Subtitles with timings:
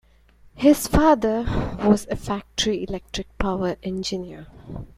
[0.55, 1.43] His father
[1.83, 4.47] was a factory electric power engineer.